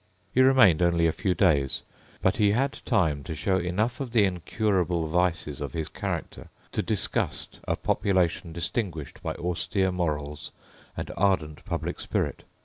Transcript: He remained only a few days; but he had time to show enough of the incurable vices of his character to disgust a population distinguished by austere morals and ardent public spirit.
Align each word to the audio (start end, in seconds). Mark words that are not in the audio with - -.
He 0.33 0.41
remained 0.41 0.81
only 0.81 1.05
a 1.05 1.11
few 1.11 1.35
days; 1.35 1.83
but 2.23 2.37
he 2.37 2.53
had 2.53 2.79
time 2.85 3.23
to 3.23 3.35
show 3.35 3.57
enough 3.57 3.99
of 3.99 4.09
the 4.09 4.23
incurable 4.23 5.05
vices 5.05 5.61
of 5.61 5.73
his 5.73 5.89
character 5.89 6.49
to 6.71 6.81
disgust 6.81 7.59
a 7.67 7.75
population 7.75 8.51
distinguished 8.51 9.21
by 9.21 9.35
austere 9.35 9.91
morals 9.91 10.53
and 10.97 11.11
ardent 11.17 11.63
public 11.65 11.99
spirit. 11.99 12.45